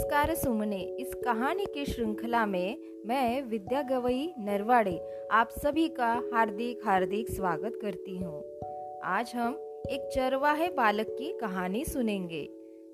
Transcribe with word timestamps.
नमस्कार 0.00 0.34
सुमने। 0.34 0.76
इस 1.00 1.14
कहानी 1.14 1.64
की 1.64 1.84
श्रृंखला 1.84 2.44
में 2.46 2.76
मैं 3.06 3.42
विद्या 3.42 3.80
गवई 3.82 4.34
नरवाड़े, 4.38 4.96
आप 5.32 5.48
सभी 5.50 5.88
का 5.88 6.08
हार्दिक 6.32 6.80
हार्दिक 6.84 7.30
स्वागत 7.30 7.78
करती 7.82 8.16
हूँ। 8.16 8.42
आज 9.04 9.32
हम 9.34 9.54
एक 9.90 10.08
चरवाहे 10.14 10.68
बालक 10.68 11.06
की 11.10 11.38
कहानी 11.38 11.84
सुनेंगे। 11.84 12.42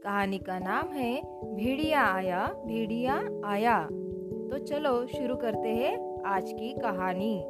कहानी 0.04 0.38
का 0.38 0.58
नाम 0.58 0.88
है, 0.88 1.22
भेड़िया 1.54 2.02
आया 2.04 2.46
भेड़िया 2.66 3.14
आया। 3.44 3.82
तो 4.50 4.58
चलो 4.58 5.06
शुरू 5.06 5.36
करते 5.36 5.68
हैं 5.68 6.24
आज 6.26 6.52
की 6.52 6.72
कहानी। 6.72 7.42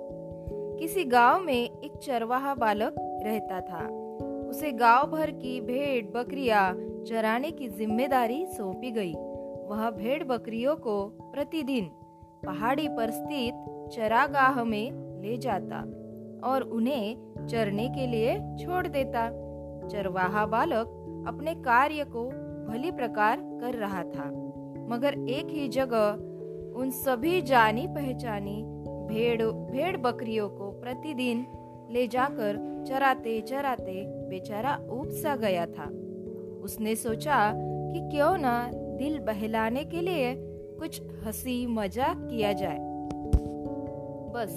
किसी 0.79 1.05
गाँव 1.05 1.41
में 1.41 1.63
एक 1.63 1.97
चरवाहा 2.03 2.55
बालक 2.55 2.95
रहता 3.25 3.61
था। 3.61 3.87
उसे 4.49 4.73
गाँव 4.73 5.07
भर 5.07 5.31
की 5.31 5.61
भेड़, 5.61 6.05
बकरियाँ 6.07 6.75
चराने 7.09 7.51
की 7.51 7.69
ज़िम्मेदारी 7.69 8.47
सौंपी 8.47 8.91
गई। 8.91 9.15
वह 9.67 9.91
भेड़ 9.91 10.23
बकरियों 10.25 10.77
को 10.77 11.07
प्रतिदिन 11.33 11.85
पहाड़ी 12.45 12.89
पर 12.89 13.11
स्थित 13.11 13.65
चरागाह 13.93 14.63
में 14.65 15.21
ले 15.23 15.37
जाता 15.37 15.81
और 16.45 16.63
उन्हें 16.63 17.47
चरने 17.47 17.89
के 17.89 18.07
लिए 18.07 18.37
छोड़ 18.57 18.87
देता। 18.87 19.29
चरवाहा 19.89 20.47
बालक 20.47 21.25
अपने 21.29 21.55
कार्य 21.55 22.05
को 22.05 22.25
भली 22.69 22.91
प्रकार 22.91 23.41
कर 23.61 23.75
रहा 23.75 24.03
था, 24.05 24.25
मगर 24.89 25.19
एक 25.29 25.47
ही 25.49 25.69
जगह 25.69 26.79
उन 26.81 26.91
सभी 26.91 27.41
जानी 27.43 27.87
पहचानी 27.87 28.63
भेड़ 29.09 29.43
भेड़ 29.43 29.97
बकरियों 29.97 30.49
को 30.49 30.71
प्रतिदिन 30.71 31.47
ले 31.91 32.07
जाकर 32.07 32.85
चराते 32.89 33.41
चराते 33.41 34.03
बेचारा 34.29 34.75
उब 34.91 35.11
सा 35.13 35.37
गया 35.37 35.67
था। 35.67 35.85
उसने 36.63 36.95
सोचा 36.97 37.53
कि 37.55 38.01
क्यों 38.11 38.37
ना 38.39 38.57
दिल 38.99 39.19
बहलाने 39.19 39.85
के 39.85 40.01
लिए 40.01 40.35
कुछ 40.79 41.01
हँसी 41.25 41.67
मज़ाक 41.67 42.27
किया 42.31 42.53
जाए। 42.53 42.79
बस, 44.35 44.53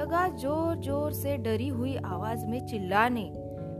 लगा 0.00 0.26
ज़ोर 0.28 0.76
ज़ोर 0.76 1.12
से 1.12 1.36
डरी 1.36 1.68
हुई 1.68 1.96
आवाज़ 1.96 2.46
में 2.46 2.66
चिल्लाने, 2.66 3.24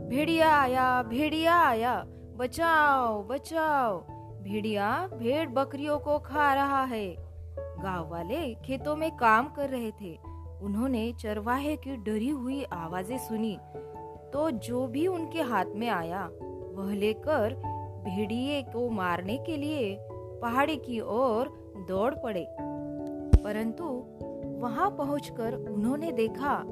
भेड़िया 0.09 0.49
आया 0.51 1.01
भेड़िया 1.03 1.55
आया, 1.61 1.95
बचाओ 2.37 3.23
बचाओ, 3.23 3.99
भेड़िया 4.43 4.89
भेड़ 5.13 5.49
बकरियों 5.49 5.97
को 5.99 6.17
खा 6.19 6.53
रहा 6.53 6.83
है। 6.83 7.07
गाँव 7.81 8.09
वाले 8.09 8.53
खेतों 8.55 8.95
में 8.95 9.09
काम 9.11 9.47
कर 9.47 9.69
रहे 9.69 9.91
थे, 9.91 10.15
उन्होंने 10.61 11.11
चरवाहे 11.13 11.75
की 11.77 11.95
डरी 12.03 12.29
हुई 12.29 12.63
आवाज़ें 12.63 13.17
सुनी 13.17 13.57
तो 14.33 14.49
जो 14.59 14.85
भी 14.87 15.05
उनके 15.07 15.41
हाथ 15.41 15.75
में 15.75 15.87
आया, 15.89 16.23
वह 16.75 16.93
लेकर 16.93 17.55
भेड़िए 18.03 18.61
को 18.61 18.89
मारने 18.89 19.37
के 19.37 19.57
लिए 19.57 19.97
पहाड़ी 20.41 20.75
की 20.75 20.99
ओर 20.99 21.75
दौड़ 21.87 22.15
पड़े। 22.15 22.47
परंतु 23.43 24.03
वहाँ 24.59 24.89
पहुंचकर 24.89 25.53
उन्होंने 25.53 26.11
देखा 26.11 26.63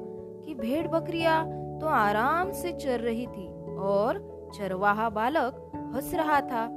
कि 0.44 0.54
भेड़ 0.54 0.88
बकरियाँ 0.88 1.44
तो 1.78 1.86
आराम 1.86 2.52
से 2.52 2.72
चर 2.72 3.00
रही 3.00 3.26
थी 3.26 3.76
और 3.76 4.32
चरवाहा 4.54 5.10
बालक 5.10 5.72
हंस 5.94 6.14
रहा 6.14 6.40
था। 6.40 6.68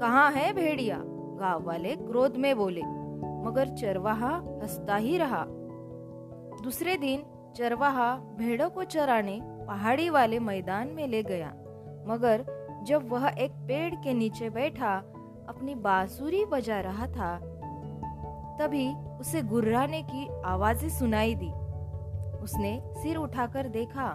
कहाँ 0.00 0.30
है 0.32 0.52
भेड़िया? 0.52 1.02
गाँव 1.40 1.62
वाले 1.62 1.96
क्रोध 1.96 2.36
में 2.36 2.56
बोले। 2.56 2.82
मगर 3.44 3.68
चरवाहा 3.68 4.36
हंसता 4.36 4.96
ही 4.96 5.18
रहा। 5.18 5.44
दूसरे 6.64 6.96
दिन 6.96 7.22
चरवाहा 7.56 8.16
भेड़ों 8.16 8.70
को 8.70 8.84
चराने 8.84 9.40
पहाड़ी 9.42 10.10
वाले 10.10 10.38
मैदान 10.38 10.88
में 10.88 11.08
ले 11.08 11.22
गया। 11.22 11.48
मगर 12.06 12.57
जब 12.88 13.08
वह 13.08 13.26
एक 13.38 13.52
पेड़ 13.68 13.94
के 13.94 14.12
नीचे 14.14 14.48
बैठा, 14.50 14.94
अपनी 15.48 15.74
बांसुरी 15.74 16.44
बजा 16.44 16.80
रहा 16.80 17.06
था, 17.06 17.36
तभी 18.58 18.86
उसे 19.20 19.42
गुर्राने 19.42 20.02
की 20.02 20.26
आवाज़ें 20.44 20.88
सुनाई 20.88 21.34
दी। 21.34 21.50
उसने 22.42 22.70
सिर 22.94 23.16
उठाकर 23.16 23.68
देखा 23.68 24.08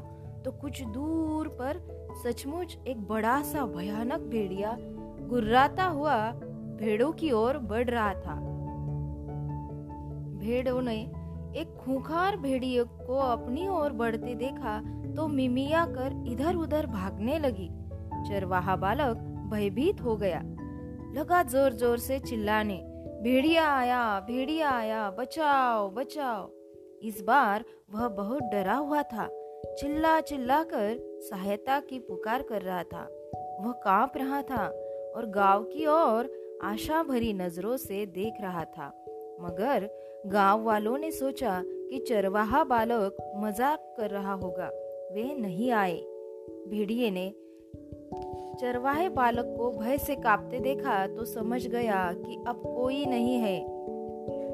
तो 0.45 0.51
कुछ 0.51 0.81
दूर 0.83 1.47
पर 1.61 1.81
सचमुच 2.23 2.77
एक 2.87 3.03
बड़ा 3.07 3.41
सा 3.41 3.65
भयानक 3.65 4.21
भेड़िया 4.31 4.75
गुर्राता 5.29 5.83
हुआ 5.83 6.15
भेड़ों 6.79 7.11
की 7.11 7.31
ओर 7.31 7.57
बढ़ 7.57 7.89
रहा 7.89 8.13
था। 8.13 8.35
भेड़ों 10.39 10.81
ने 10.81 10.97
एक 11.61 11.75
खूंखार 11.75 12.37
भेड़िए 12.37 12.83
को 12.83 13.17
अपनी 13.21 13.67
ओर 13.67 13.93
बढ़ते 13.93 14.35
देखा 14.35 14.79
तो 15.15 15.27
मिमिया 15.27 15.85
कर 15.85 16.23
इधर 16.27 16.55
उधर 16.55 16.85
भागने 16.87 17.39
लगी। 17.39 17.69
चरवाहा 18.23 18.75
बालक 18.75 19.17
भयभीत 19.51 20.01
हो 20.01 20.15
गया. 20.17 20.41
लगा 21.15 21.41
ज़ोर 21.43 21.73
ज़ोर 21.73 21.97
से 21.99 22.19
चिल्लाने, 22.19 22.77
भेड़िया 23.23 23.67
आया 23.69 24.19
भेड़िया 24.19 24.69
आया, 24.71 25.09
बचाओ 25.09 25.89
बचाओ. 25.91 26.49
इस 27.01 27.21
बार 27.21 27.63
वह 27.93 28.07
बहुत 28.07 28.43
डरा 28.43 28.75
हुआ 28.75 29.01
था, 29.03 29.27
चिल्ला 29.79 30.19
चिल्ला 30.21 30.63
कर 30.63 30.97
सहायता 31.21 31.79
की 31.79 31.99
पुकार 31.99 32.41
कर 32.41 32.61
रहा 32.61 32.83
था। 32.83 33.07
वह 33.61 33.71
काँप 33.83 34.17
रहा 34.17 34.41
था 34.41 34.65
और 35.15 35.29
गाँव 35.29 35.63
की 35.63 35.85
ओर 35.85 36.31
आशा 36.63 37.03
भरी 37.03 37.33
नज़रों 37.33 37.77
से 37.77 38.05
देख 38.05 38.41
रहा 38.41 38.63
था। 38.67 38.87
मगर 39.41 39.89
गाँव 40.27 40.63
वालों 40.63 40.97
ने 40.97 41.11
सोचा 41.11 41.61
कि 41.65 42.03
चरवाहा 42.07 42.63
बालक 42.63 43.17
मज़ाक 43.37 43.93
कर 43.97 44.09
रहा 44.09 44.33
होगा। 44.33 44.69
वे 45.13 45.23
नहीं 45.35 45.71
आए। 45.71 45.97
भेड़िए 46.67 47.09
ने 47.11 47.27
चरवाहे 48.59 49.09
बालक 49.09 49.55
को 49.57 49.71
भय 49.71 49.97
से 49.97 50.15
कांपते 50.15 50.59
देखा 50.59 51.07
तो 51.07 51.25
समझ 51.25 51.67
गया 51.67 52.13
कि 52.13 52.43
अब 52.47 52.55
कोई 52.55 53.05
नहीं 53.05 53.35
है 53.35 53.65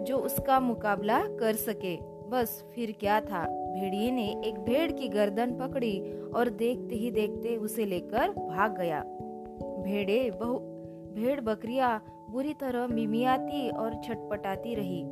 जो 0.04 0.18
उसका 0.18 0.60
मुकाबला 0.60 1.20
कर 1.24 1.54
सके। 1.54 1.96
बस 2.30 2.66
फिर 2.76 2.96
क्या 3.00 3.22
था? 3.22 3.46
भेड़िए 3.48 4.12
ने 4.12 4.42
एक 4.46 4.60
भेड़ 4.60 4.92
की 4.92 5.08
गर्दन 5.08 5.52
पकड़ी 5.52 6.12
और 6.36 6.50
देखते 6.50 6.96
ही 6.96 7.12
देखते 7.12 7.56
उसे 7.58 7.86
लेकर 7.86 8.30
भाग 8.30 8.78
गया। 8.78 9.02
भेड़े, 9.84 10.32
बहु, 10.32 10.60
भेड़ 11.14 11.42
बकरिया 11.42 12.02
बुरी 12.30 12.54
तरह 12.54 12.88
मिमियाती 12.88 13.70
और 13.70 14.02
छटपटाती 14.04 14.76
रही। 14.76 15.04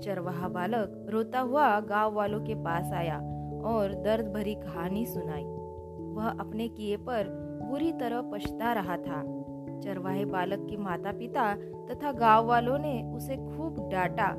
चरवाहा 0.00 0.48
बालक 0.48 1.06
रोता 1.10 1.40
हुआ 1.40 1.80
गाँव 1.80 2.14
वालों 2.14 2.40
के 2.40 2.54
पास 2.54 2.92
आया 2.92 3.18
और 3.64 3.94
दर्द 3.94 4.32
भरी 4.32 4.54
कहानी 4.54 5.06
सुनाई। 5.06 5.44
वह 6.14 6.28
अपने 6.28 6.68
किए 6.68 6.96
पर 6.96 7.43
बुरी 7.62 7.92
तरह 7.92 8.20
पछता 8.22 8.72
रहा 8.72 8.96
था। 8.96 9.22
चरवाहे 9.84 10.24
बालक 10.24 10.66
के 10.70 10.76
माता 10.76 11.12
पिता 11.12 11.54
तथा 11.90 12.12
गाँव 12.12 12.46
वालों 12.46 12.78
ने 12.78 13.02
उसे 13.14 13.36
खूब 13.36 13.88
डांटा। 13.92 14.34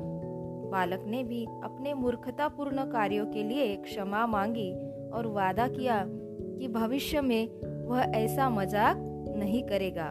बालक 0.70 1.04
ने 1.06 1.22
भी 1.24 1.44
अपने 1.64 1.94
मूर्खतापूर्ण 1.94 2.84
कार्यों 2.84 3.26
के 3.26 3.42
लिए 3.42 3.76
क्षमा 3.76 4.26
मांगी 4.26 4.70
और 5.10 5.26
वादा 5.26 5.68
किया 5.68 6.02
कि 6.06 6.68
भविष्य 6.68 7.20
में 7.20 7.48
वह 7.86 8.00
ऐसा 8.00 8.48
मज़ाक 8.50 8.96
नहीं 9.36 9.62
करेगा। 9.62 10.08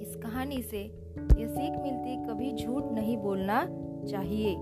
इस 0.00 0.16
कहानी 0.16 0.62
से 0.62 0.82
यह 1.38 1.46
सीख 1.46 1.78
मिलती 1.82 2.16
कभी 2.26 2.52
झूठ 2.52 2.92
नहीं 2.92 3.16
बोलना 3.16 3.64
चाहिए। 4.08 4.56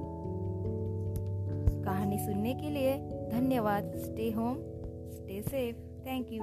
कहानी 1.84 2.19
सुनने 2.19 2.54
के 2.54 2.70
लिए 2.70 2.98
धन्यवाद। 3.32 3.92
Stay 3.96 4.31
home 4.31 4.54
stay 5.10 5.42
safe 5.42 5.76
thank 6.06 6.32
you 6.32 6.42